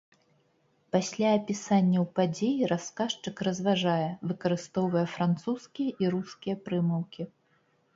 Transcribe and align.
Пасля 0.95 1.33
апісанняў 1.39 2.07
падзей 2.21 2.57
расказчык 2.73 3.35
разважае, 3.51 4.09
выкарыстоўвае 4.33 5.07
французскія 5.17 5.91
і 6.05 6.15
рускія 6.19 6.63
прымаўкі. 6.69 7.23